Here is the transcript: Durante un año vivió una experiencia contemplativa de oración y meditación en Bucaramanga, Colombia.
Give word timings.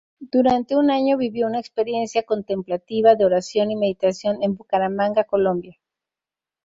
Durante 0.31 0.75
un 0.75 0.89
año 0.89 1.15
vivió 1.15 1.45
una 1.45 1.59
experiencia 1.59 2.23
contemplativa 2.23 3.13
de 3.13 3.23
oración 3.25 3.69
y 3.69 3.75
meditación 3.75 4.41
en 4.41 4.55
Bucaramanga, 4.55 5.25
Colombia. 5.25 5.75